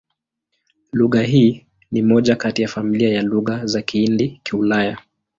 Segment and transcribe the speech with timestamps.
[0.93, 4.97] Lugha hii ni moja kati ya familia ya Lugha za Kihindi-Kiulaya.